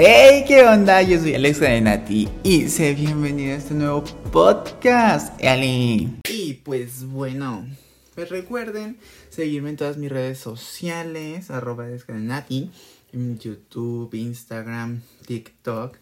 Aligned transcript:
¡Hey! 0.00 0.44
¿Qué 0.46 0.62
onda? 0.62 1.02
Yo 1.02 1.18
soy 1.18 1.34
Alex 1.34 1.60
Nati 1.82 2.28
y 2.44 2.68
sé 2.68 2.94
bienvenido 2.94 3.52
a 3.52 3.56
este 3.56 3.74
nuevo 3.74 4.04
podcast, 4.30 5.42
Ali. 5.42 6.20
Y 6.30 6.54
pues 6.54 7.04
bueno, 7.04 7.66
pues 8.14 8.28
recuerden 8.28 8.96
seguirme 9.28 9.70
en 9.70 9.76
todas 9.76 9.96
mis 9.96 10.08
redes 10.08 10.38
sociales, 10.38 11.50
arroba 11.50 11.88
Nati, 12.10 12.70
en 13.12 13.40
YouTube, 13.40 14.14
Instagram, 14.14 15.02
TikTok. 15.26 15.98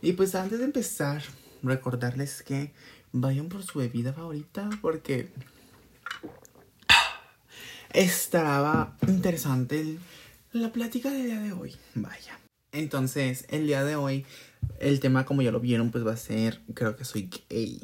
Y 0.00 0.14
pues 0.14 0.34
antes 0.34 0.60
de 0.60 0.64
empezar, 0.64 1.20
recordarles 1.62 2.42
que 2.42 2.72
vayan 3.12 3.50
por 3.50 3.62
su 3.62 3.78
bebida 3.78 4.14
favorita 4.14 4.70
porque 4.80 5.28
estaba 7.92 8.96
interesante 9.06 9.98
la 10.52 10.72
plática 10.72 11.10
del 11.10 11.26
día 11.26 11.40
de 11.40 11.52
hoy. 11.52 11.76
Vaya. 11.94 12.38
Entonces, 12.74 13.46
el 13.50 13.68
día 13.68 13.84
de 13.84 13.94
hoy, 13.94 14.26
el 14.80 14.98
tema, 14.98 15.24
como 15.24 15.42
ya 15.42 15.52
lo 15.52 15.60
vieron, 15.60 15.92
pues 15.92 16.04
va 16.04 16.12
a 16.12 16.16
ser, 16.16 16.60
creo 16.74 16.96
que 16.96 17.04
soy 17.04 17.30
gay. 17.48 17.80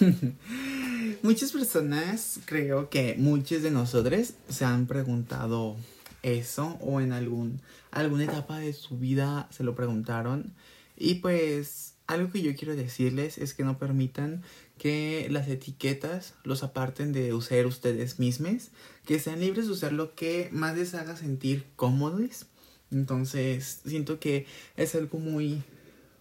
Muchas 1.22 1.52
personas, 1.52 2.40
creo 2.46 2.88
que 2.88 3.14
muchos 3.18 3.62
de 3.62 3.70
nosotros 3.70 4.32
se 4.48 4.64
han 4.64 4.86
preguntado 4.86 5.76
eso 6.22 6.78
o 6.80 7.00
en 7.00 7.12
algún, 7.12 7.60
alguna 7.90 8.24
etapa 8.24 8.58
de 8.58 8.72
su 8.72 8.98
vida 8.98 9.48
se 9.50 9.64
lo 9.64 9.74
preguntaron. 9.74 10.54
Y 10.96 11.16
pues 11.16 11.94
algo 12.06 12.32
que 12.32 12.40
yo 12.40 12.54
quiero 12.54 12.74
decirles 12.74 13.36
es 13.36 13.52
que 13.52 13.64
no 13.64 13.78
permitan 13.78 14.42
que 14.78 15.26
las 15.30 15.46
etiquetas 15.48 16.34
los 16.42 16.62
aparten 16.62 17.12
de 17.12 17.34
usar 17.34 17.66
ustedes 17.66 18.18
mismos, 18.18 18.70
que 19.04 19.18
sean 19.18 19.40
libres 19.40 19.66
de 19.66 19.72
usar 19.72 19.92
lo 19.92 20.14
que 20.14 20.48
más 20.52 20.76
les 20.76 20.94
haga 20.94 21.16
sentir 21.16 21.66
cómodos 21.76 22.46
entonces, 22.92 23.80
siento 23.86 24.20
que 24.20 24.46
es 24.76 24.94
algo 24.94 25.18
muy, 25.18 25.62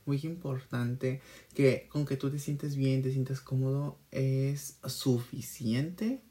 muy 0.05 0.19
importante 0.23 1.21
que 1.53 1.87
con 1.89 2.05
que 2.05 2.15
tú 2.17 2.31
te 2.31 2.39
sientes 2.39 2.75
bien, 2.75 3.03
te 3.03 3.11
sientas 3.11 3.41
cómodo, 3.41 3.97
es 4.11 4.77
suficiente. 4.85 6.21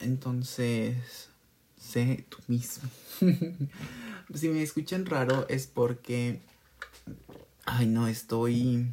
Entonces, 0.00 1.28
sé 1.78 2.24
tú 2.28 2.38
mismo. 2.48 2.88
si 4.34 4.48
me 4.48 4.62
escuchan 4.62 5.04
raro 5.06 5.46
es 5.48 5.66
porque, 5.66 6.40
ay 7.66 7.86
no, 7.86 8.08
estoy, 8.08 8.86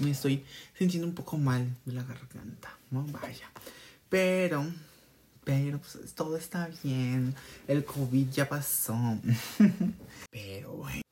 me 0.00 0.10
estoy 0.10 0.44
sintiendo 0.76 1.06
un 1.06 1.14
poco 1.14 1.38
mal 1.38 1.76
de 1.84 1.92
la 1.92 2.02
garganta, 2.02 2.76
no 2.90 3.04
vaya. 3.04 3.50
Pero 4.08 4.66
pero 5.46 5.78
pues 5.78 6.12
todo 6.16 6.36
está 6.36 6.68
bien. 6.82 7.32
El 7.68 7.84
COVID 7.84 8.30
ya 8.30 8.48
pasó. 8.48 8.96
Pero 10.32 10.72
bueno. 10.72 11.02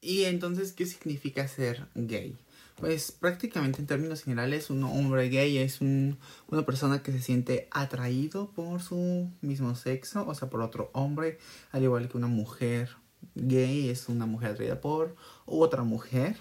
¿Y 0.00 0.24
entonces 0.24 0.72
qué 0.72 0.86
significa 0.86 1.46
ser 1.46 1.86
gay? 1.94 2.34
Pues 2.76 3.12
prácticamente 3.12 3.80
en 3.80 3.86
términos 3.86 4.22
generales 4.22 4.70
un 4.70 4.82
hombre 4.84 5.28
gay 5.28 5.58
es 5.58 5.82
un, 5.82 6.18
una 6.48 6.64
persona 6.64 7.02
que 7.02 7.12
se 7.12 7.20
siente 7.20 7.68
atraído 7.70 8.50
por 8.52 8.80
su 8.80 9.30
mismo 9.42 9.74
sexo, 9.74 10.26
o 10.26 10.34
sea, 10.34 10.48
por 10.48 10.62
otro 10.62 10.88
hombre, 10.94 11.38
al 11.70 11.82
igual 11.82 12.08
que 12.08 12.16
una 12.16 12.28
mujer 12.28 12.96
gay 13.34 13.90
es 13.90 14.08
una 14.08 14.24
mujer 14.24 14.52
atraída 14.52 14.80
por 14.80 15.16
otra 15.44 15.82
mujer. 15.82 16.38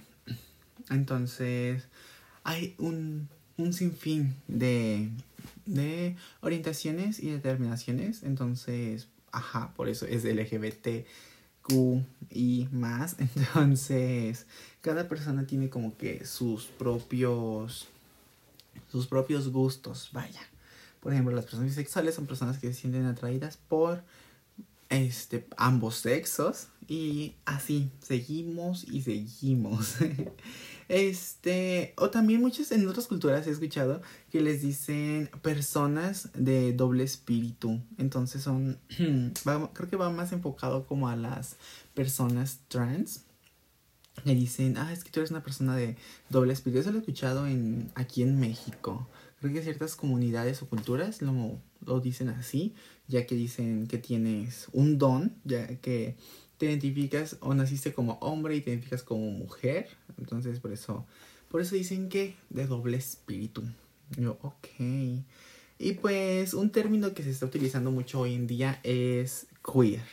Entonces 0.89 1.89
hay 2.45 2.75
un, 2.77 3.27
un 3.57 3.73
sinfín 3.73 4.37
de 4.47 5.09
de 5.65 6.15
orientaciones 6.41 7.19
y 7.19 7.29
determinaciones. 7.29 8.23
Entonces, 8.23 9.07
ajá, 9.31 9.73
por 9.75 9.89
eso 9.89 10.05
es 10.05 10.23
LGBTQ 10.23 12.03
y 12.29 12.67
más. 12.71 13.15
Entonces, 13.35 14.45
cada 14.81 15.07
persona 15.07 15.45
tiene 15.45 15.69
como 15.69 15.97
que 15.97 16.25
sus 16.25 16.65
propios 16.65 17.87
sus 18.91 19.07
propios 19.07 19.49
gustos, 19.51 20.09
vaya. 20.11 20.41
Por 20.99 21.13
ejemplo, 21.13 21.33
las 21.33 21.45
personas 21.45 21.67
bisexuales 21.67 22.15
son 22.15 22.27
personas 22.27 22.57
que 22.57 22.67
se 22.67 22.73
sienten 22.73 23.05
atraídas 23.05 23.57
por 23.57 24.03
este 24.91 25.47
ambos 25.57 25.95
sexos 25.95 26.67
y 26.87 27.35
así 27.45 27.89
seguimos 28.01 28.83
y 28.83 29.01
seguimos. 29.01 29.95
Este, 30.91 31.93
o 31.95 32.09
también 32.09 32.41
muchas 32.41 32.69
en 32.73 32.85
otras 32.85 33.07
culturas 33.07 33.47
he 33.47 33.51
escuchado 33.51 34.01
que 34.29 34.41
les 34.41 34.61
dicen 34.61 35.29
personas 35.41 36.27
de 36.33 36.73
doble 36.73 37.05
espíritu. 37.05 37.79
Entonces 37.97 38.43
son, 38.43 38.77
creo 38.97 39.89
que 39.89 39.95
va 39.95 40.09
más 40.09 40.33
enfocado 40.33 40.85
como 40.85 41.07
a 41.07 41.15
las 41.15 41.55
personas 41.93 42.59
trans. 42.67 43.21
Que 44.25 44.35
dicen, 44.35 44.75
ah, 44.75 44.91
es 44.91 45.05
que 45.05 45.11
tú 45.11 45.21
eres 45.21 45.31
una 45.31 45.43
persona 45.43 45.77
de 45.77 45.95
doble 46.29 46.51
espíritu. 46.51 46.81
Eso 46.81 46.91
lo 46.91 46.97
he 46.97 46.99
escuchado 46.99 47.47
en, 47.47 47.89
aquí 47.95 48.21
en 48.21 48.37
México. 48.37 49.07
Creo 49.39 49.53
que 49.53 49.63
ciertas 49.63 49.95
comunidades 49.95 50.61
o 50.61 50.67
culturas 50.67 51.21
lo, 51.21 51.57
lo 51.85 52.01
dicen 52.01 52.27
así, 52.27 52.75
ya 53.11 53.25
que 53.25 53.35
dicen 53.35 53.87
que 53.87 53.97
tienes 53.97 54.67
un 54.71 54.97
don, 54.97 55.35
ya 55.43 55.67
que 55.77 56.15
te 56.57 56.65
identificas 56.65 57.37
o 57.41 57.53
naciste 57.53 57.93
como 57.93 58.13
hombre 58.21 58.55
y 58.55 58.61
te 58.61 58.71
identificas 58.71 59.03
como 59.03 59.29
mujer. 59.31 59.89
Entonces, 60.17 60.59
por 60.59 60.71
eso, 60.71 61.05
por 61.49 61.61
eso 61.61 61.75
dicen 61.75 62.09
que 62.09 62.35
de 62.49 62.65
doble 62.65 62.97
espíritu. 62.97 63.63
Yo, 64.17 64.37
ok. 64.41 64.67
Y 65.77 65.93
pues 65.93 66.53
un 66.53 66.71
término 66.71 67.13
que 67.13 67.23
se 67.23 67.31
está 67.31 67.45
utilizando 67.45 67.91
mucho 67.91 68.21
hoy 68.21 68.35
en 68.35 68.47
día 68.47 68.79
es 68.83 69.47
queer. 69.61 70.03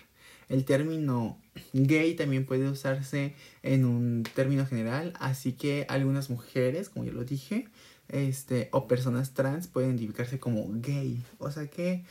El 0.49 0.65
término 0.65 1.39
gay 1.75 2.15
también 2.15 2.47
puede 2.47 2.69
usarse 2.69 3.35
en 3.63 3.85
un 3.85 4.25
término 4.35 4.65
general, 4.67 5.13
así 5.21 5.53
que 5.53 5.85
algunas 5.89 6.31
mujeres, 6.31 6.89
como 6.89 7.05
ya 7.05 7.13
lo 7.13 7.25
dije, 7.25 7.69
este, 8.09 8.71
o 8.73 8.89
personas 8.89 9.35
trans 9.35 9.67
pueden 9.67 9.91
identificarse 9.91 10.41
como 10.41 10.67
gay. 10.81 11.23
O 11.39 11.51
sea 11.51 11.67
que 11.67 12.05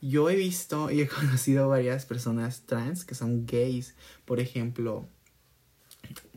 yo 0.00 0.30
he 0.30 0.36
visto 0.36 0.90
y 0.90 1.00
he 1.00 1.08
conocido 1.08 1.68
varias 1.68 2.06
personas 2.06 2.62
trans 2.66 3.04
que 3.04 3.14
son 3.14 3.46
gays. 3.46 3.94
Por 4.24 4.40
ejemplo, 4.40 5.08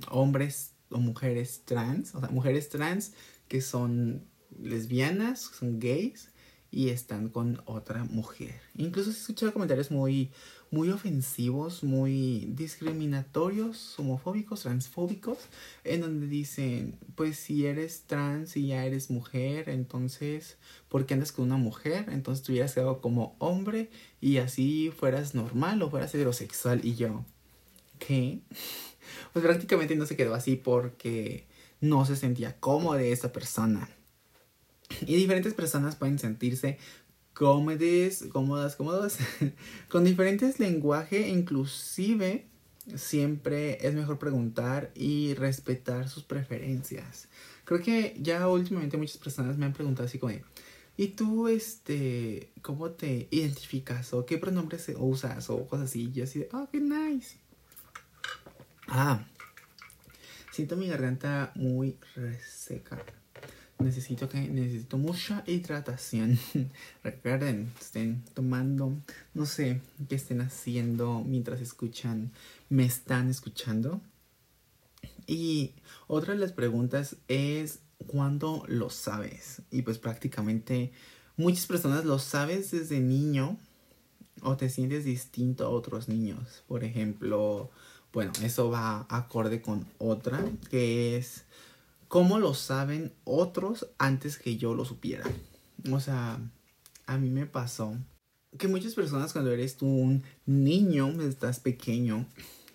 hombres 0.10 0.74
o 0.90 1.00
mujeres 1.00 1.64
trans. 1.66 2.16
O 2.16 2.20
sea, 2.20 2.30
mujeres 2.30 2.70
trans 2.70 3.14
que 3.48 3.62
son 3.62 4.26
lesbianas, 4.60 5.42
son 5.42 5.80
gays 5.80 6.30
y 6.72 6.90
están 6.90 7.30
con 7.30 7.62
otra 7.66 8.04
mujer. 8.04 8.60
Incluso 8.76 9.12
he 9.12 9.14
escuchado 9.14 9.54
comentarios 9.54 9.92
muy, 9.92 10.32
muy 10.74 10.90
ofensivos, 10.90 11.84
muy 11.84 12.48
discriminatorios, 12.56 13.94
homofóbicos, 14.00 14.64
transfóbicos, 14.64 15.38
en 15.84 16.02
donde 16.02 16.26
dicen, 16.26 16.98
pues 17.14 17.38
si 17.38 17.68
eres 17.68 18.06
trans 18.08 18.58
y 18.58 18.70
ya 18.70 18.84
eres 18.84 19.12
mujer, 19.12 19.70
entonces, 19.70 20.58
¿por 20.90 21.06
qué 21.06 21.14
andas 21.14 21.32
con 21.32 21.46
una 21.46 21.58
mujer? 21.58 22.08
Entonces 22.10 22.44
tú 22.44 22.54
hubieras 22.54 22.74
quedado 22.74 23.02
como 23.02 23.36
hombre 23.38 23.92
y 24.20 24.38
así 24.38 24.92
fueras 24.98 25.36
normal 25.36 25.80
o 25.84 25.92
fueras 25.92 26.16
heterosexual 26.16 26.84
y 26.84 26.96
yo, 26.96 27.24
¿qué? 28.00 28.40
Pues 29.32 29.46
prácticamente 29.46 29.96
no 29.96 30.08
se 30.08 30.16
quedó 30.16 30.34
así 30.34 30.56
porque 30.56 31.46
no 31.82 32.04
se 32.06 32.16
sentía 32.16 32.60
cómodo 32.60 32.98
de 32.98 33.12
esa 33.12 33.32
persona. 33.32 33.90
Y 35.02 35.16
diferentes 35.16 35.54
personas 35.54 35.96
pueden 35.96 36.18
sentirse 36.20 36.78
cómodas, 37.34 38.26
cómodas, 38.32 38.76
cómodos, 38.76 39.18
con 39.90 40.04
diferentes 40.04 40.60
lenguajes, 40.60 41.28
inclusive 41.28 42.46
siempre 42.96 43.86
es 43.86 43.94
mejor 43.94 44.20
preguntar 44.20 44.92
y 44.96 45.34
respetar 45.36 46.10
sus 46.10 46.24
preferencias. 46.24 47.28
Creo 47.66 47.82
que 47.82 48.16
ya 48.20 48.48
últimamente 48.48 48.98
muchas 48.98 49.18
personas 49.18 49.58
me 49.58 49.66
han 49.66 49.74
preguntado 49.74 50.08
así 50.08 50.20
como, 50.20 50.34
¿y 50.98 51.08
tú, 51.10 51.48
este, 51.48 52.52
cómo 52.62 52.92
te 52.92 53.28
identificas? 53.32 54.14
¿O 54.14 54.26
qué 54.26 54.38
pronombres 54.38 54.92
usas? 54.98 55.50
O 55.50 55.66
cosas 55.68 55.90
así. 55.90 56.12
Y 56.14 56.22
así 56.22 56.40
de, 56.40 56.50
oh, 56.52 56.68
qué 56.72 56.80
nice. 56.82 57.38
Ah, 58.88 59.26
siento 60.52 60.76
mi 60.76 60.88
garganta 60.88 61.52
muy 61.56 61.98
reseca. 62.16 63.04
Necesito 63.80 64.30
que 64.30 64.42
necesito 64.42 64.98
mucha 64.98 65.44
hidratación. 65.48 66.40
Recuerden, 67.04 67.72
estén 67.80 68.24
tomando, 68.34 68.96
no 69.34 69.46
sé 69.46 69.82
qué 70.08 70.16
estén 70.16 70.42
haciendo 70.42 71.24
mientras 71.26 71.62
escuchan, 71.62 72.32
me 72.70 72.86
están 72.86 73.30
escuchando. 73.30 74.02
Y 75.26 75.74
otra 76.08 76.34
de 76.34 76.40
las 76.40 76.52
preguntas 76.52 77.16
es 77.28 77.80
¿cuándo 78.08 78.64
lo 78.68 78.90
sabes? 78.90 79.62
Y 79.72 79.82
pues 79.82 79.98
prácticamente 79.98 80.92
muchas 81.38 81.66
personas 81.66 82.06
lo 82.06 82.20
sabes 82.20 82.72
desde 82.72 83.00
niño 83.00 83.58
o 84.42 84.58
te 84.58 84.70
sientes 84.70 85.06
distinto 85.06 85.66
a 85.66 85.70
otros 85.70 86.10
niños. 86.10 86.64
Por 86.68 86.84
ejemplo, 86.84 87.70
bueno, 88.12 88.32
eso 88.44 88.70
va 88.70 89.06
acorde 89.10 89.62
con 89.62 89.86
otra 89.98 90.44
que 90.70 91.18
es 91.18 91.46
cómo 92.14 92.38
lo 92.38 92.54
saben 92.54 93.12
otros 93.24 93.88
antes 93.98 94.38
que 94.38 94.56
yo 94.56 94.76
lo 94.76 94.86
supiera. 94.86 95.26
O 95.92 96.00
sea, 96.00 96.40
a 97.08 97.18
mí 97.18 97.32
me 97.32 97.48
pasó 97.48 97.98
que 98.60 98.68
muchas 98.68 98.94
personas 98.94 99.34
cuando 99.34 99.52
eres 99.52 99.78
tú 99.78 99.88
un 99.88 100.22
niño, 100.46 101.10
estás 101.24 101.60
pequeño, 101.60 102.28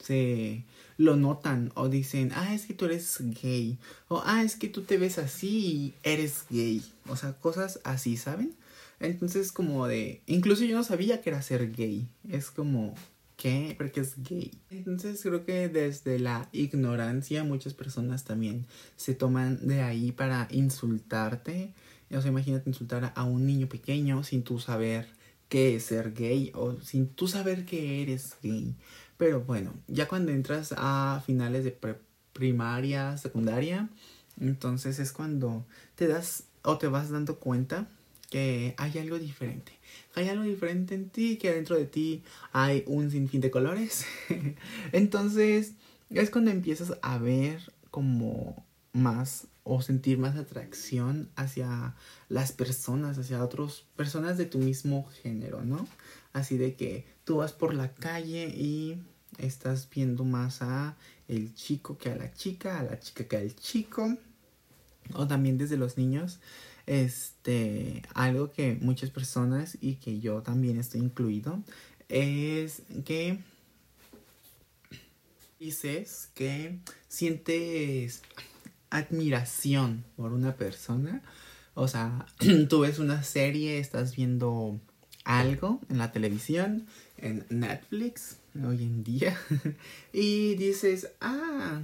se 0.02 0.64
lo 0.96 1.14
notan 1.14 1.70
o 1.76 1.88
dicen, 1.88 2.32
ah, 2.34 2.52
es 2.52 2.66
que 2.66 2.74
tú 2.74 2.86
eres 2.86 3.16
gay. 3.40 3.78
O, 4.08 4.20
ah, 4.26 4.42
es 4.42 4.56
que 4.56 4.66
tú 4.66 4.82
te 4.82 4.98
ves 4.98 5.18
así 5.18 5.58
y 5.58 5.94
eres 6.02 6.46
gay. 6.50 6.82
O 7.06 7.14
sea, 7.14 7.34
cosas 7.34 7.78
así, 7.84 8.16
¿saben? 8.16 8.56
Entonces 8.98 9.52
como 9.52 9.86
de, 9.86 10.20
incluso 10.26 10.64
yo 10.64 10.74
no 10.74 10.82
sabía 10.82 11.20
que 11.20 11.30
era 11.30 11.42
ser 11.42 11.70
gay. 11.70 12.08
Es 12.28 12.50
como, 12.50 12.96
¿Qué? 13.38 13.76
Porque 13.78 14.00
es 14.00 14.20
gay. 14.20 14.50
Entonces 14.68 15.22
creo 15.22 15.44
que 15.44 15.68
desde 15.68 16.18
la 16.18 16.48
ignorancia 16.50 17.44
muchas 17.44 17.72
personas 17.72 18.24
también 18.24 18.66
se 18.96 19.14
toman 19.14 19.64
de 19.68 19.80
ahí 19.80 20.10
para 20.10 20.48
insultarte. 20.50 21.72
O 22.10 22.20
sea, 22.20 22.32
imagínate 22.32 22.68
insultar 22.68 23.12
a 23.14 23.22
un 23.22 23.46
niño 23.46 23.68
pequeño 23.68 24.24
sin 24.24 24.42
tú 24.42 24.58
saber 24.58 25.06
qué 25.48 25.76
es 25.76 25.84
ser 25.84 26.14
gay 26.14 26.50
o 26.52 26.80
sin 26.80 27.10
tú 27.10 27.28
saber 27.28 27.64
que 27.64 28.02
eres 28.02 28.36
gay. 28.42 28.74
Pero 29.16 29.42
bueno, 29.42 29.72
ya 29.86 30.08
cuando 30.08 30.32
entras 30.32 30.74
a 30.76 31.22
finales 31.24 31.62
de 31.62 31.78
primaria, 32.32 33.16
secundaria, 33.18 33.88
entonces 34.40 34.98
es 34.98 35.12
cuando 35.12 35.64
te 35.94 36.08
das 36.08 36.42
o 36.62 36.76
te 36.76 36.88
vas 36.88 37.10
dando 37.10 37.38
cuenta 37.38 37.86
que 38.30 38.74
hay 38.76 38.98
algo 38.98 39.18
diferente 39.18 39.78
hay 40.18 40.28
algo 40.28 40.44
diferente 40.44 40.94
en 40.94 41.08
ti, 41.08 41.36
que 41.36 41.52
dentro 41.52 41.76
de 41.76 41.86
ti 41.86 42.22
hay 42.52 42.82
un 42.86 43.10
sinfín 43.10 43.40
de 43.40 43.50
colores. 43.50 44.04
Entonces 44.92 45.74
es 46.10 46.30
cuando 46.30 46.50
empiezas 46.50 46.94
a 47.02 47.18
ver 47.18 47.72
como 47.90 48.64
más 48.92 49.46
o 49.64 49.82
sentir 49.82 50.18
más 50.18 50.36
atracción 50.36 51.28
hacia 51.36 51.94
las 52.28 52.52
personas, 52.52 53.18
hacia 53.18 53.44
otras 53.44 53.84
personas 53.96 54.38
de 54.38 54.46
tu 54.46 54.58
mismo 54.58 55.06
género, 55.22 55.62
¿no? 55.62 55.86
Así 56.32 56.56
de 56.56 56.74
que 56.74 57.06
tú 57.24 57.36
vas 57.36 57.52
por 57.52 57.74
la 57.74 57.92
calle 57.92 58.48
y 58.48 59.02
estás 59.36 59.88
viendo 59.90 60.24
más 60.24 60.62
a 60.62 60.96
el 61.28 61.54
chico 61.54 61.98
que 61.98 62.10
a 62.10 62.16
la 62.16 62.32
chica, 62.32 62.80
a 62.80 62.82
la 62.82 62.98
chica 62.98 63.24
que 63.24 63.36
al 63.36 63.54
chico, 63.54 64.16
o 65.12 65.26
también 65.26 65.58
desde 65.58 65.76
los 65.76 65.98
niños 65.98 66.40
este, 66.88 68.02
algo 68.14 68.50
que 68.50 68.78
muchas 68.80 69.10
personas 69.10 69.76
y 69.80 69.96
que 69.96 70.20
yo 70.20 70.40
también 70.42 70.78
estoy 70.80 71.02
incluido 71.02 71.62
es 72.08 72.82
que 73.04 73.38
dices 75.60 76.30
que 76.34 76.78
sientes 77.06 78.22
admiración 78.88 80.04
por 80.16 80.32
una 80.32 80.56
persona. 80.56 81.22
O 81.74 81.88
sea, 81.88 82.24
tú 82.70 82.80
ves 82.80 82.98
una 82.98 83.22
serie, 83.22 83.78
estás 83.78 84.16
viendo 84.16 84.80
algo 85.24 85.80
en 85.90 85.98
la 85.98 86.10
televisión, 86.10 86.86
en 87.18 87.44
Netflix, 87.50 88.38
hoy 88.64 88.82
en 88.82 89.04
día, 89.04 89.38
y 90.14 90.54
dices, 90.54 91.10
ah, 91.20 91.82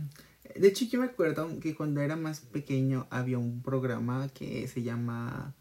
de 0.55 0.69
hecho, 0.69 0.85
yo 0.85 1.00
me 1.00 1.06
acuerdo 1.06 1.49
que 1.61 1.75
cuando 1.75 2.00
era 2.00 2.17
más 2.17 2.41
pequeño 2.41 3.06
había 3.11 3.38
un 3.38 3.62
programa 3.62 4.29
que 4.29 4.69
se 4.69 4.82
llama 4.82 5.55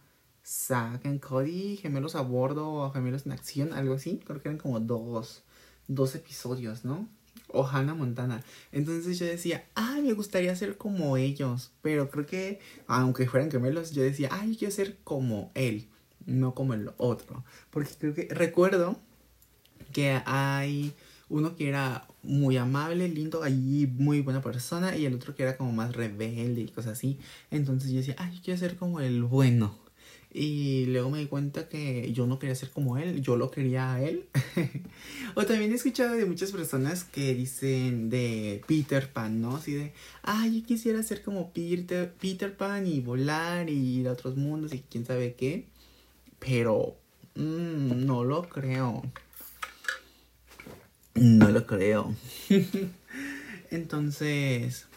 Zack 0.46 1.06
and 1.06 1.20
Cody, 1.20 1.78
Gemelos 1.78 2.16
a 2.16 2.22
Bordo 2.22 2.70
o 2.70 2.92
Gemelos 2.92 3.26
en 3.26 3.32
Acción, 3.32 3.74
algo 3.74 3.96
así. 3.96 4.20
Creo 4.26 4.42
que 4.42 4.50
eran 4.50 4.60
como 4.60 4.80
dos, 4.80 5.44
dos 5.88 6.16
episodios, 6.16 6.84
¿no? 6.84 7.08
O 7.48 7.66
Hannah 7.66 7.96
Montana. 7.96 8.44
Entonces 8.72 9.18
yo 9.18 9.26
decía, 9.26 9.66
ay, 9.74 10.02
me 10.02 10.14
gustaría 10.14 10.56
ser 10.56 10.78
como 10.78 11.18
ellos. 11.18 11.72
Pero 11.82 12.10
creo 12.10 12.26
que, 12.26 12.60
aunque 12.88 13.28
fueran 13.28 13.50
gemelos, 13.50 13.92
yo 13.92 14.04
decía, 14.04 14.30
ay, 14.32 14.56
quiero 14.58 14.74
ser 14.74 14.98
como 15.04 15.52
él, 15.56 15.90
no 16.26 16.54
como 16.54 16.74
el 16.74 16.92
otro. 16.98 17.44
Porque 17.70 17.92
creo 17.98 18.14
que 18.14 18.28
recuerdo 18.32 19.00
que 19.92 20.22
hay 20.26 20.94
uno 21.34 21.56
que 21.56 21.68
era 21.68 22.08
muy 22.22 22.58
amable, 22.58 23.10
lindo, 23.10 23.42
allí 23.42 23.88
muy 23.88 24.22
buena 24.22 24.42
persona, 24.42 24.96
y 24.96 25.06
el 25.08 25.16
otro 25.16 25.36
que 25.36 25.42
era 25.42 25.58
como 25.58 25.72
más 25.72 25.96
rebelde 25.96 26.62
y 26.62 26.68
cosas 26.68 26.94
así. 26.94 27.18
Entonces 27.50 27.92
yo 27.92 27.98
decía, 27.98 28.16
ay, 28.20 28.36
yo 28.36 28.42
quiero 28.44 28.60
ser 28.60 28.76
como 28.76 29.00
el 29.00 29.24
bueno. 29.24 29.76
Y 30.32 30.86
luego 30.88 31.10
me 31.10 31.20
di 31.20 31.26
cuenta 31.26 31.68
que 31.70 32.12
yo 32.14 32.28
no 32.28 32.38
quería 32.38 32.56
ser 32.56 32.70
como 32.70 33.00
él, 33.00 33.22
yo 33.22 33.36
lo 33.36 33.50
quería 33.50 33.94
a 33.94 34.04
él. 34.04 34.26
o 35.36 35.44
también 35.46 35.72
he 35.72 35.76
escuchado 35.76 36.16
de 36.16 36.26
muchas 36.28 36.52
personas 36.52 37.04
que 37.04 37.34
dicen 37.34 38.12
de 38.12 38.62
Peter 38.68 39.12
Pan, 39.12 39.42
¿no? 39.42 39.56
Así 39.58 39.74
de, 39.74 39.92
ay, 40.22 40.62
yo 40.62 40.68
quisiera 40.68 41.02
ser 41.02 41.24
como 41.24 41.52
Peter, 41.52 42.14
Peter 42.20 42.56
Pan 42.56 42.86
y 42.86 43.00
volar 43.00 43.72
y 43.72 44.02
ir 44.02 44.08
a 44.08 44.12
otros 44.12 44.38
mundos 44.38 44.72
y 44.74 44.84
quién 44.88 45.04
sabe 45.04 45.34
qué. 45.34 45.66
Pero 46.40 46.96
mmm, 47.36 48.06
no 48.06 48.24
lo 48.24 48.48
creo. 48.50 49.02
No 51.16 51.50
lo 51.50 51.66
creo. 51.66 52.16
Entonces, 53.72 54.88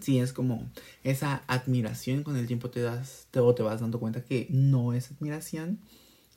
sí, 0.00 0.18
es 0.18 0.32
como 0.32 0.68
esa 1.04 1.42
admiración. 1.46 2.22
Con 2.22 2.36
el 2.36 2.46
tiempo 2.46 2.70
te 2.70 2.80
das, 2.80 3.26
te, 3.30 3.40
te 3.54 3.62
vas 3.62 3.80
dando 3.80 4.00
cuenta 4.00 4.24
que 4.24 4.46
no 4.50 4.92
es 4.92 5.10
admiración. 5.10 5.78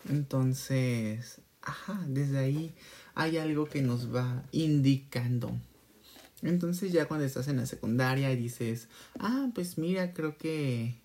Entonces, 0.09 1.41
ajá, 1.61 2.03
desde 2.07 2.39
ahí 2.39 2.73
hay 3.15 3.37
algo 3.37 3.65
que 3.65 3.81
nos 3.81 4.13
va 4.13 4.43
indicando. 4.51 5.51
Entonces 6.41 6.91
ya 6.91 7.07
cuando 7.07 7.25
estás 7.25 7.47
en 7.47 7.57
la 7.57 7.65
secundaria 7.65 8.31
y 8.31 8.35
dices, 8.35 8.87
ah, 9.19 9.49
pues 9.53 9.77
mira, 9.77 10.13
creo 10.13 10.37
que 10.37 10.95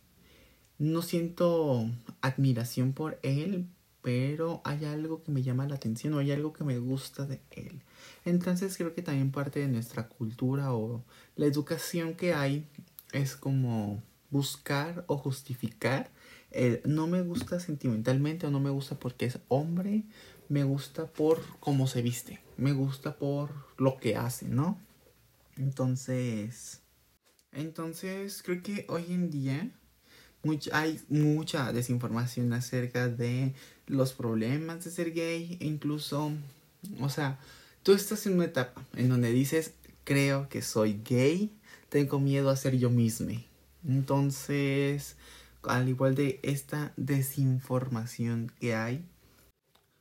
no 0.79 1.03
siento 1.03 1.91
admiración 2.23 2.93
por 2.93 3.19
él, 3.23 3.67
pero 4.06 4.61
hay 4.62 4.85
algo 4.85 5.25
que 5.25 5.32
me 5.32 5.43
llama 5.43 5.67
la 5.67 5.75
atención 5.75 6.14
o 6.14 6.19
hay 6.19 6.31
algo 6.31 6.53
que 6.53 6.62
me 6.62 6.79
gusta 6.79 7.26
de 7.26 7.41
él. 7.50 7.82
Entonces 8.25 8.76
creo 8.76 8.95
que 8.95 9.02
también 9.02 9.33
parte 9.33 9.59
de 9.59 9.66
nuestra 9.66 10.07
cultura 10.07 10.73
o 10.73 11.02
la 11.35 11.47
educación 11.47 12.14
que 12.14 12.33
hay 12.33 12.69
es 13.11 13.35
como 13.35 14.00
buscar 14.30 15.04
o 15.09 15.19
justificar 15.19 16.09
el 16.52 16.83
no 16.85 17.09
me 17.09 17.21
gusta 17.23 17.59
sentimentalmente 17.59 18.47
o 18.47 18.52
no 18.52 18.61
me 18.61 18.71
gusta 18.71 18.97
porque 18.97 19.26
es 19.26 19.40
hombre, 19.49 20.04
me 20.49 20.62
gusta 20.62 21.07
por 21.09 21.42
cómo 21.59 21.88
se 21.88 22.00
viste, 22.00 22.38
me 22.57 22.75
gusta 22.75 23.16
por 23.16 23.50
lo 23.76 23.99
que 23.99 24.14
hace, 24.14 24.47
¿no? 24.47 24.78
Entonces, 25.57 26.80
entonces 27.50 28.45
creo 28.45 28.62
que 28.62 28.87
hoy 28.88 29.07
en 29.09 29.30
día 29.33 29.73
hay 30.73 31.00
mucha 31.09 31.73
desinformación 31.73 32.53
acerca 32.53 33.09
de 33.09 33.55
los 33.87 34.12
problemas 34.12 34.85
de 34.85 34.91
ser 34.91 35.12
gay, 35.12 35.57
e 35.61 35.67
incluso, 35.67 36.33
o 37.00 37.09
sea, 37.09 37.38
tú 37.83 37.93
estás 37.93 38.26
en 38.26 38.35
una 38.35 38.47
etapa 38.47 38.85
en 38.95 39.09
donde 39.09 39.33
dices, 39.33 39.75
creo 40.05 40.49
que 40.49 40.62
soy 40.62 41.00
gay, 41.05 41.53
tengo 41.88 42.21
miedo 42.21 42.50
a 42.50 42.57
ser 42.57 42.76
yo 42.79 42.91
mismo. 42.91 43.31
Entonces, 43.87 45.17
al 45.62 45.88
igual 45.88 46.15
de 46.15 46.41
esta 46.43 46.93
desinformación 46.97 48.53
que 48.61 48.75
hay, 48.75 49.05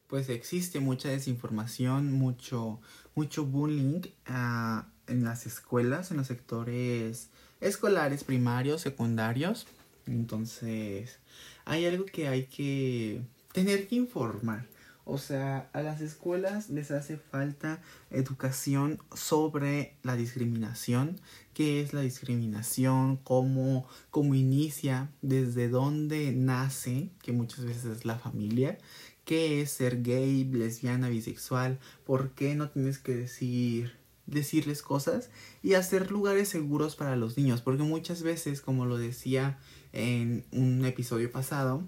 pues 0.08 0.30
existe 0.30 0.80
mucha 0.80 1.10
desinformación, 1.10 2.14
mucho, 2.14 2.80
mucho 3.16 3.46
bullying 3.46 4.02
ah, 4.26 4.88
en 5.08 5.24
las 5.24 5.46
escuelas, 5.46 6.12
en 6.12 6.18
los 6.18 6.28
sectores 6.28 7.30
escolares, 7.62 8.24
primarios, 8.24 8.82
secundarios. 8.82 9.68
Entonces, 10.06 11.20
hay 11.66 11.86
algo 11.86 12.06
que 12.06 12.28
hay 12.28 12.46
que 12.46 13.22
tener 13.54 13.88
que 13.88 13.96
informar. 13.96 14.68
O 15.08 15.20
sea, 15.20 15.70
a 15.74 15.84
las 15.84 16.02
escuelas 16.02 16.72
les 16.72 16.90
hace 16.90 17.18
falta 17.18 17.80
educación 18.10 19.00
sobre 19.14 19.96
la 20.02 20.16
discriminación, 20.16 21.22
qué 21.54 21.82
es 21.82 21.94
la 21.94 22.02
discriminación, 22.02 23.18
cómo, 23.18 23.88
cómo 24.10 24.34
inicia, 24.34 25.12
desde 25.22 25.70
dónde 25.70 26.32
nace, 26.32 27.10
que 27.22 27.34
muchas 27.34 27.66
veces 27.66 27.86
es 27.86 28.06
la 28.06 28.18
familia, 28.18 28.80
qué 29.26 29.62
es 29.62 29.72
ser 29.72 30.02
gay, 30.02 30.44
lesbiana, 30.46 31.10
bisexual, 31.10 31.80
por 32.04 32.32
qué 32.32 32.56
no 32.56 32.70
tienes 32.70 32.98
que 32.98 33.16
decir 33.16 34.05
decirles 34.28 34.82
cosas 34.82 35.30
y 35.62 35.74
hacer 35.74 36.12
lugares 36.12 36.50
seguros 36.50 36.96
para 36.96 37.16
los 37.16 37.38
niños, 37.38 37.62
porque 37.62 37.84
muchas 37.84 38.24
veces, 38.24 38.62
como 38.62 38.86
lo 38.86 38.98
decía 38.98 39.60
en 39.94 40.46
un 40.52 40.84
episodio 40.86 41.32
pasado, 41.32 41.84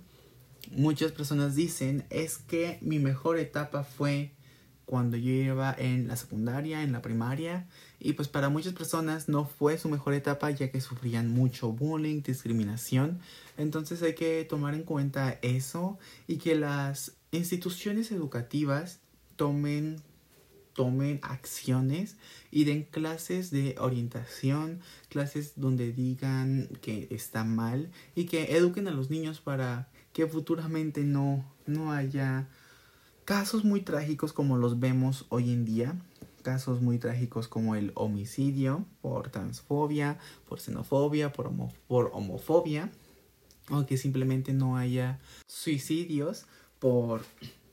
muchas 0.72 1.12
personas 1.12 1.56
dicen 1.56 2.06
es 2.10 2.38
que 2.38 2.78
mi 2.82 3.00
mejor 3.00 3.38
etapa 3.38 3.84
fue 3.84 4.34
cuando 4.86 5.18
yo 5.18 5.32
iba 5.32 5.76
en 5.78 6.08
la 6.08 6.16
secundaria, 6.16 6.82
en 6.82 6.94
la 6.94 7.02
primaria, 7.02 7.68
y 8.00 8.14
pues 8.14 8.30
para 8.30 8.48
muchas 8.48 8.72
personas 8.72 9.28
no 9.28 9.44
fue 9.44 9.78
su 9.78 9.90
mejor 9.90 10.14
etapa 10.14 10.50
ya 10.50 10.72
que 10.72 10.80
sufrían 10.80 11.30
mucho 11.30 11.74
bullying, 11.74 12.22
discriminación, 12.22 13.20
entonces 13.58 14.02
hay 14.02 14.16
que 14.16 14.46
tomar 14.46 14.76
en 14.76 14.84
cuenta 14.84 15.40
eso 15.42 16.00
y 16.26 16.38
que 16.38 16.56
las 16.56 17.18
instituciones 17.32 18.14
educativas 18.14 19.02
tomen 19.36 20.02
tomen 20.78 21.20
acciones 21.24 22.18
y 22.52 22.66
den 22.66 22.84
clases 22.84 23.50
de 23.50 23.76
orientación, 23.80 24.80
clases 25.10 25.54
donde 25.56 25.92
digan 25.92 26.70
que 26.82 27.08
está 27.10 27.44
mal 27.44 27.90
y 28.14 28.26
que 28.26 28.56
eduquen 28.56 28.88
a 28.88 28.92
los 28.92 29.10
niños 29.10 29.42
para 29.42 29.90
que 30.14 30.28
futuramente 30.28 31.04
no, 31.04 31.44
no 31.66 31.92
haya 31.92 32.48
casos 33.26 33.66
muy 33.66 33.82
trágicos 33.82 34.34
como 34.34 34.56
los 34.56 34.80
vemos 34.80 35.26
hoy 35.30 35.52
en 35.52 35.66
día, 35.66 35.96
casos 36.44 36.80
muy 36.80 37.00
trágicos 37.00 37.48
como 37.48 37.74
el 37.74 37.92
homicidio 37.96 38.86
por 39.02 39.32
transfobia, 39.32 40.20
por 40.48 40.60
xenofobia, 40.60 41.34
por, 41.34 41.52
por 41.88 42.12
homofobia, 42.14 42.92
o 43.72 43.84
que 43.88 43.98
simplemente 43.98 44.54
no 44.54 44.78
haya 44.78 45.20
suicidios 45.48 46.46
por 46.78 47.26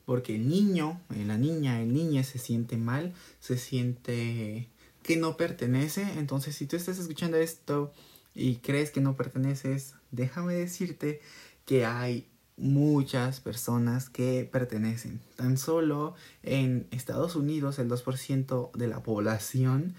porque 0.05 0.35
el 0.35 0.47
niño, 0.47 1.01
eh, 1.13 1.25
la 1.25 1.37
niña, 1.37 1.81
el 1.81 1.93
niño 1.93 2.23
se 2.23 2.39
siente 2.39 2.77
mal, 2.77 3.13
se 3.39 3.57
siente 3.57 4.69
que 5.03 5.17
no 5.17 5.37
pertenece. 5.37 6.03
Entonces, 6.17 6.55
si 6.55 6.65
tú 6.65 6.75
estás 6.75 6.99
escuchando 6.99 7.37
esto 7.37 7.93
y 8.33 8.57
crees 8.57 8.91
que 8.91 9.01
no 9.01 9.15
perteneces, 9.15 9.95
déjame 10.11 10.53
decirte 10.53 11.21
que 11.65 11.85
hay 11.85 12.27
muchas 12.57 13.41
personas 13.41 14.09
que 14.09 14.47
pertenecen. 14.49 15.19
Tan 15.35 15.57
solo 15.57 16.15
en 16.43 16.87
Estados 16.91 17.35
Unidos 17.35 17.79
el 17.79 17.89
2% 17.89 18.71
de 18.71 18.87
la 18.87 19.03
población 19.03 19.95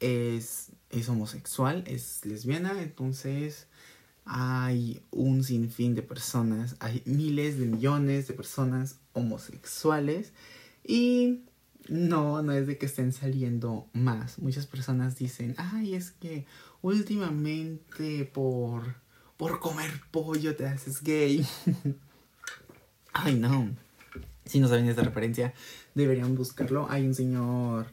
es, 0.00 0.72
es 0.90 1.08
homosexual, 1.08 1.84
es 1.86 2.24
lesbiana, 2.24 2.82
entonces 2.82 3.68
hay 4.32 5.02
un 5.10 5.42
sinfín 5.42 5.96
de 5.96 6.02
personas, 6.02 6.76
hay 6.78 7.02
miles 7.04 7.58
de 7.58 7.66
millones 7.66 8.28
de 8.28 8.34
personas 8.34 9.00
homosexuales 9.12 10.32
y 10.84 11.40
no, 11.88 12.40
no 12.40 12.52
es 12.52 12.68
de 12.68 12.78
que 12.78 12.86
estén 12.86 13.12
saliendo 13.12 13.88
más. 13.92 14.38
Muchas 14.38 14.68
personas 14.68 15.16
dicen, 15.18 15.56
ay, 15.58 15.96
es 15.96 16.12
que 16.12 16.46
últimamente 16.80 18.24
por, 18.24 18.94
por 19.36 19.58
comer 19.58 19.90
pollo 20.12 20.54
te 20.54 20.68
haces 20.68 21.02
gay. 21.02 21.44
ay, 23.12 23.34
no. 23.34 23.68
Si 24.44 24.60
no 24.60 24.68
saben 24.68 24.88
esta 24.88 25.02
referencia, 25.02 25.54
deberían 25.96 26.36
buscarlo. 26.36 26.86
Hay 26.88 27.04
un 27.04 27.16
señor 27.16 27.88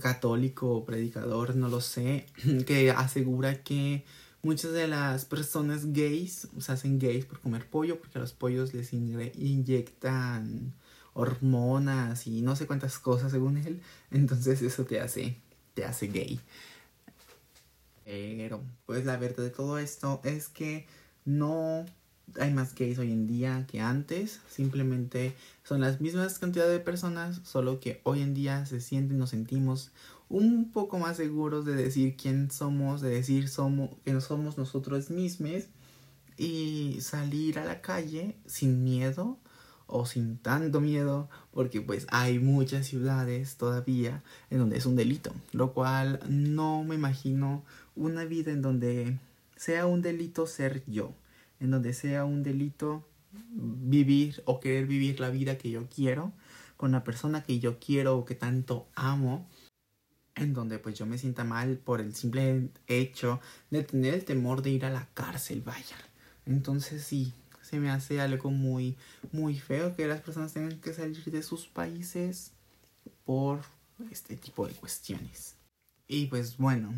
católico, 0.00 0.86
predicador, 0.86 1.56
no 1.56 1.68
lo 1.68 1.82
sé, 1.82 2.24
que 2.66 2.90
asegura 2.90 3.62
que 3.62 4.06
Muchas 4.42 4.72
de 4.72 4.88
las 4.88 5.24
personas 5.24 5.92
gays 5.92 6.48
se 6.58 6.72
hacen 6.72 6.98
gays 6.98 7.24
por 7.24 7.40
comer 7.40 7.68
pollo 7.68 8.00
porque 8.00 8.18
a 8.18 8.20
los 8.20 8.32
pollos 8.32 8.74
les 8.74 8.92
inyectan 8.92 10.74
hormonas 11.14 12.26
y 12.26 12.42
no 12.42 12.56
sé 12.56 12.66
cuántas 12.66 12.98
cosas 12.98 13.30
según 13.30 13.56
él. 13.58 13.80
Entonces 14.10 14.60
eso 14.62 14.84
te 14.84 15.00
hace, 15.00 15.36
te 15.74 15.84
hace 15.84 16.08
gay. 16.08 16.40
Pero 18.04 18.62
pues 18.84 19.04
la 19.04 19.16
verdad 19.16 19.44
de 19.44 19.50
todo 19.50 19.78
esto 19.78 20.20
es 20.24 20.48
que 20.48 20.86
no 21.24 21.86
hay 22.40 22.52
más 22.52 22.74
gays 22.74 22.98
hoy 22.98 23.12
en 23.12 23.26
día 23.26 23.66
que 23.70 23.80
antes. 23.80 24.40
Simplemente 24.48 25.34
son 25.62 25.80
las 25.80 26.00
mismas 26.00 26.38
cantidades 26.38 26.72
de 26.72 26.80
personas, 26.80 27.40
solo 27.44 27.80
que 27.80 28.00
hoy 28.04 28.22
en 28.22 28.34
día 28.34 28.66
se 28.66 28.80
sienten, 28.80 29.18
nos 29.18 29.30
sentimos 29.30 29.92
un 30.32 30.70
poco 30.72 30.98
más 30.98 31.18
seguros 31.18 31.66
de 31.66 31.74
decir 31.74 32.16
quién 32.16 32.50
somos, 32.50 33.02
de 33.02 33.10
decir 33.10 33.48
somos, 33.48 33.90
que 34.02 34.18
somos 34.22 34.56
nosotros 34.56 35.10
mismos 35.10 35.64
y 36.38 36.96
salir 37.02 37.58
a 37.58 37.66
la 37.66 37.82
calle 37.82 38.34
sin 38.46 38.82
miedo 38.82 39.36
o 39.86 40.06
sin 40.06 40.38
tanto 40.38 40.80
miedo 40.80 41.28
porque 41.52 41.82
pues 41.82 42.06
hay 42.10 42.38
muchas 42.38 42.86
ciudades 42.86 43.58
todavía 43.58 44.22
en 44.48 44.60
donde 44.60 44.78
es 44.78 44.86
un 44.86 44.96
delito, 44.96 45.34
lo 45.52 45.74
cual 45.74 46.18
no 46.30 46.82
me 46.82 46.94
imagino 46.94 47.62
una 47.94 48.24
vida 48.24 48.52
en 48.52 48.62
donde 48.62 49.18
sea 49.56 49.84
un 49.84 50.00
delito 50.00 50.46
ser 50.46 50.82
yo, 50.86 51.12
en 51.60 51.70
donde 51.70 51.92
sea 51.92 52.24
un 52.24 52.42
delito 52.42 53.06
vivir 53.50 54.42
o 54.46 54.60
querer 54.60 54.86
vivir 54.86 55.20
la 55.20 55.28
vida 55.28 55.58
que 55.58 55.70
yo 55.70 55.86
quiero 55.94 56.32
con 56.78 56.90
la 56.92 57.04
persona 57.04 57.42
que 57.42 57.60
yo 57.60 57.78
quiero 57.78 58.16
o 58.16 58.24
que 58.24 58.34
tanto 58.34 58.88
amo 58.94 59.46
en 60.42 60.54
donde 60.54 60.78
pues 60.78 60.98
yo 60.98 61.06
me 61.06 61.18
sienta 61.18 61.44
mal 61.44 61.78
por 61.78 62.00
el 62.00 62.14
simple 62.14 62.68
hecho 62.86 63.40
de 63.70 63.82
tener 63.82 64.14
el 64.14 64.24
temor 64.24 64.62
de 64.62 64.70
ir 64.70 64.84
a 64.84 64.90
la 64.90 65.08
cárcel, 65.14 65.62
vaya. 65.62 65.96
Entonces 66.46 67.02
sí, 67.04 67.32
se 67.62 67.80
me 67.80 67.90
hace 67.90 68.20
algo 68.20 68.50
muy, 68.50 68.96
muy 69.32 69.58
feo 69.58 69.96
que 69.96 70.06
las 70.06 70.20
personas 70.20 70.52
tengan 70.52 70.78
que 70.80 70.92
salir 70.92 71.24
de 71.24 71.42
sus 71.42 71.66
países 71.66 72.52
por 73.24 73.60
este 74.10 74.36
tipo 74.36 74.66
de 74.66 74.74
cuestiones. 74.74 75.56
Y 76.08 76.26
pues 76.26 76.58
bueno, 76.58 76.92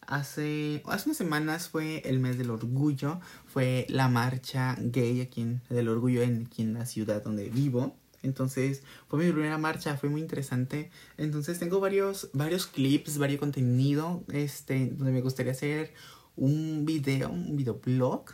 hace, 0.00 0.82
hace 0.86 1.08
unas 1.08 1.16
semanas 1.16 1.68
fue 1.68 1.98
el 2.04 2.18
mes 2.18 2.38
del 2.38 2.50
orgullo, 2.50 3.20
fue 3.46 3.86
la 3.88 4.08
marcha 4.08 4.76
gay 4.80 5.20
aquí 5.20 5.42
en, 5.42 5.62
del 5.68 5.88
orgullo 5.88 6.22
en, 6.22 6.46
aquí 6.46 6.62
en 6.62 6.74
la 6.74 6.86
ciudad 6.86 7.22
donde 7.22 7.48
vivo. 7.48 7.96
Entonces 8.26 8.82
fue 9.08 9.24
mi 9.24 9.32
primera 9.32 9.56
marcha, 9.56 9.96
fue 9.96 10.08
muy 10.08 10.20
interesante. 10.20 10.90
Entonces 11.16 11.58
tengo 11.58 11.80
varios, 11.80 12.28
varios 12.32 12.66
clips, 12.66 13.18
varios 13.18 13.40
contenido, 13.40 14.24
este, 14.32 14.86
donde 14.90 15.12
me 15.12 15.20
gustaría 15.20 15.52
hacer 15.52 15.94
un 16.36 16.84
video, 16.84 17.30
un 17.30 17.56
videoblog 17.56 18.24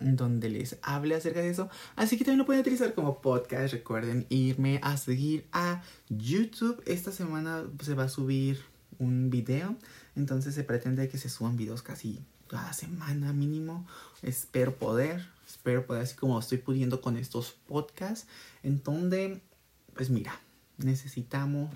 donde 0.00 0.48
les 0.48 0.78
hable 0.82 1.14
acerca 1.14 1.40
de 1.40 1.50
eso. 1.50 1.68
Así 1.96 2.16
que 2.16 2.24
también 2.24 2.38
lo 2.38 2.46
pueden 2.46 2.60
utilizar 2.60 2.94
como 2.94 3.20
podcast. 3.20 3.72
Recuerden 3.72 4.26
irme 4.28 4.80
a 4.82 4.96
seguir 4.96 5.46
a 5.52 5.82
YouTube. 6.08 6.82
Esta 6.86 7.12
semana 7.12 7.64
se 7.82 7.94
va 7.94 8.04
a 8.04 8.08
subir 8.08 8.60
un 8.98 9.30
video. 9.30 9.76
Entonces 10.16 10.54
se 10.54 10.64
pretende 10.64 11.08
que 11.08 11.18
se 11.18 11.28
suban 11.28 11.56
videos 11.56 11.82
casi 11.82 12.20
cada 12.48 12.72
semana 12.72 13.32
mínimo. 13.32 13.86
Espero 14.22 14.74
poder. 14.74 15.39
Espero 15.50 15.84
poder, 15.84 16.02
así 16.02 16.14
como 16.14 16.38
estoy 16.38 16.58
pudiendo 16.58 17.00
con 17.00 17.16
estos 17.16 17.50
podcasts. 17.66 18.28
En 18.62 18.82
donde, 18.82 19.40
pues 19.94 20.08
mira, 20.08 20.40
necesitamos, 20.78 21.74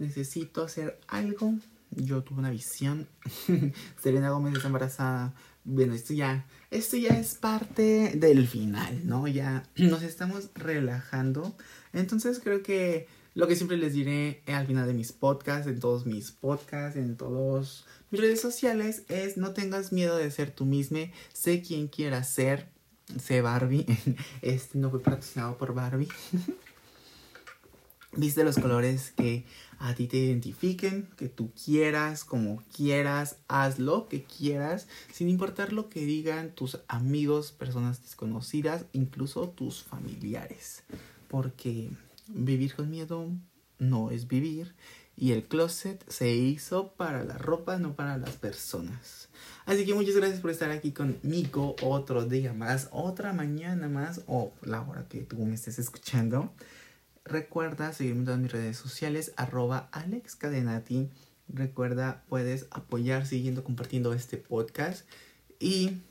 necesito 0.00 0.64
hacer 0.64 0.98
algo. 1.06 1.54
Yo 1.92 2.24
tuve 2.24 2.40
una 2.40 2.50
visión. 2.50 3.08
Selena 4.02 4.30
Gómez 4.30 4.54
está 4.54 4.66
embarazada. 4.66 5.32
Bueno, 5.62 5.94
esto 5.94 6.12
ya, 6.12 6.44
esto 6.72 6.96
ya 6.96 7.10
es 7.10 7.36
parte 7.36 8.12
del 8.16 8.48
final, 8.48 9.06
¿no? 9.06 9.28
Ya 9.28 9.62
nos 9.76 10.02
estamos 10.02 10.50
relajando. 10.54 11.56
Entonces 11.92 12.40
creo 12.42 12.64
que 12.64 13.06
lo 13.34 13.46
que 13.46 13.54
siempre 13.54 13.76
les 13.76 13.92
diré 13.94 14.42
al 14.46 14.66
final 14.66 14.88
de 14.88 14.94
mis 14.94 15.12
podcasts, 15.12 15.68
en 15.68 15.78
todos 15.78 16.04
mis 16.04 16.32
podcasts, 16.32 16.98
en 16.98 17.16
todos 17.16 17.86
mis 18.10 18.20
redes 18.20 18.40
sociales, 18.40 19.04
es 19.08 19.36
no 19.36 19.52
tengas 19.52 19.92
miedo 19.92 20.16
de 20.16 20.30
ser 20.32 20.50
tú 20.50 20.66
mismo. 20.66 20.98
Sé 21.32 21.62
quien 21.62 21.86
quieras 21.86 22.28
ser 22.28 22.73
sé 23.18 23.40
Barbie. 23.40 23.86
Este 24.42 24.78
no 24.78 24.90
fue 24.90 25.00
patrocinado 25.02 25.56
por 25.56 25.74
Barbie. 25.74 26.08
Viste 28.16 28.44
los 28.44 28.58
colores 28.58 29.12
que 29.16 29.44
a 29.80 29.94
ti 29.94 30.06
te 30.06 30.18
identifiquen, 30.18 31.08
que 31.16 31.28
tú 31.28 31.50
quieras, 31.52 32.24
como 32.24 32.62
quieras, 32.72 33.38
haz 33.48 33.80
lo 33.80 34.08
que 34.08 34.22
quieras, 34.22 34.86
sin 35.12 35.28
importar 35.28 35.72
lo 35.72 35.88
que 35.88 36.04
digan 36.04 36.54
tus 36.54 36.78
amigos, 36.86 37.50
personas 37.50 38.02
desconocidas, 38.02 38.84
incluso 38.92 39.48
tus 39.48 39.82
familiares. 39.82 40.84
Porque 41.28 41.90
vivir 42.28 42.74
con 42.76 42.88
miedo 42.88 43.30
no 43.80 44.12
es 44.12 44.28
vivir 44.28 44.74
y 45.16 45.32
el 45.32 45.44
closet 45.44 46.04
se 46.08 46.34
hizo 46.34 46.92
para 46.94 47.24
la 47.24 47.38
ropa, 47.38 47.78
no 47.78 47.94
para 47.94 48.18
las 48.18 48.36
personas. 48.36 49.28
Así 49.66 49.86
que 49.86 49.94
muchas 49.94 50.16
gracias 50.16 50.40
por 50.40 50.50
estar 50.50 50.70
aquí 50.70 50.92
conmigo 50.92 51.76
otro 51.82 52.24
día 52.26 52.52
más, 52.52 52.88
otra 52.90 53.32
mañana 53.32 53.88
más 53.88 54.22
o 54.26 54.52
la 54.62 54.82
hora 54.82 55.06
que 55.08 55.20
tú 55.20 55.36
me 55.38 55.54
estés 55.54 55.78
escuchando. 55.78 56.52
Recuerda 57.24 57.92
seguirme 57.92 58.20
en 58.20 58.24
todas 58.26 58.40
mis 58.40 58.52
redes 58.52 58.76
sociales, 58.76 59.32
arroba 59.36 59.88
alexcadenati. 59.92 61.08
Recuerda, 61.48 62.24
puedes 62.28 62.66
apoyar 62.70 63.26
siguiendo 63.26 63.64
compartiendo 63.64 64.12
este 64.12 64.36
podcast. 64.36 65.06
Y, 65.58 66.02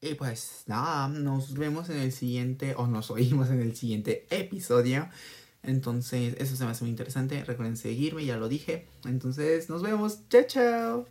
y 0.00 0.14
pues 0.14 0.62
nada, 0.66 1.08
nos 1.08 1.54
vemos 1.54 1.90
en 1.90 1.98
el 1.98 2.12
siguiente 2.12 2.74
o 2.76 2.86
nos 2.86 3.10
oímos 3.10 3.50
en 3.50 3.60
el 3.60 3.76
siguiente 3.76 4.26
episodio. 4.30 5.08
Entonces, 5.62 6.36
eso 6.38 6.56
se 6.56 6.64
me 6.64 6.70
hace 6.70 6.84
muy 6.84 6.90
interesante. 6.90 7.44
Recuerden 7.44 7.76
seguirme, 7.76 8.24
ya 8.24 8.36
lo 8.36 8.48
dije. 8.48 8.86
Entonces, 9.04 9.68
nos 9.68 9.82
vemos. 9.82 10.28
Chao, 10.28 10.42
chao. 10.46 11.06